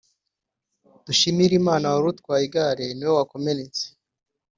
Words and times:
Dushimirimana 1.05 1.85
wari 1.93 2.07
utwaye 2.13 2.43
igare 2.47 2.85
ni 2.97 3.05
we 3.09 3.13
wakomeretse 3.19 3.83